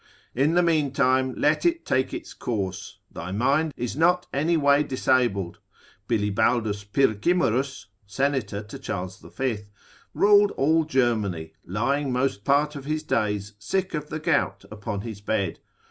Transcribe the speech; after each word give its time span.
In 0.33 0.55
the 0.55 0.63
mean 0.63 0.91
time, 0.93 1.35
let 1.35 1.63
it 1.63 1.85
take 1.85 2.11
its 2.11 2.33
course, 2.33 2.97
thy 3.11 3.31
mind 3.31 3.71
is 3.77 3.95
not 3.95 4.25
any 4.33 4.57
way 4.57 4.81
disabled. 4.81 5.59
Bilibaldus 6.07 6.83
Pirkimerus, 6.85 7.85
senator 8.07 8.63
to 8.63 8.79
Charles 8.79 9.19
the 9.19 9.29
Fifth, 9.29 9.69
ruled 10.15 10.49
all 10.53 10.85
Germany, 10.85 11.53
lying 11.63 12.11
most 12.11 12.43
part 12.43 12.75
of 12.75 12.85
his 12.85 13.03
days 13.03 13.53
sick 13.59 13.93
of 13.93 14.09
the 14.09 14.17
gout 14.17 14.65
upon 14.71 15.01
his 15.01 15.21
bed. 15.21 15.59